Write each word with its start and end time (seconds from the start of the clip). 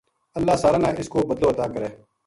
اللہ 0.37 0.55
ساراں 0.61 0.81
نا 0.83 0.89
اس 0.99 1.07
کو 1.13 1.19
بدلو 1.29 1.47
عطا 1.53 1.65
کرے 1.73 1.89